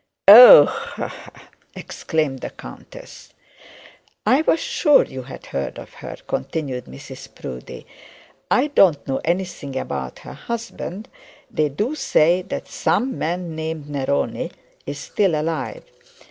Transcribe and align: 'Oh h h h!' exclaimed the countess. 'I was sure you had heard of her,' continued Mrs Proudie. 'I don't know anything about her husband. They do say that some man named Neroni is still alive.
'Oh 0.27 0.63
h 0.63 0.93
h 0.97 1.13
h!' 1.25 1.41
exclaimed 1.75 2.39
the 2.39 2.49
countess. 2.49 3.33
'I 4.25 4.41
was 4.47 4.59
sure 4.59 5.03
you 5.05 5.21
had 5.21 5.45
heard 5.45 5.77
of 5.77 5.93
her,' 5.93 6.17
continued 6.27 6.85
Mrs 6.85 7.35
Proudie. 7.35 7.85
'I 8.49 8.67
don't 8.69 9.07
know 9.07 9.21
anything 9.23 9.77
about 9.77 10.17
her 10.25 10.33
husband. 10.33 11.07
They 11.51 11.69
do 11.69 11.93
say 11.93 12.41
that 12.41 12.67
some 12.67 13.19
man 13.19 13.55
named 13.55 13.89
Neroni 13.89 14.51
is 14.87 14.97
still 14.97 15.39
alive. 15.39 15.83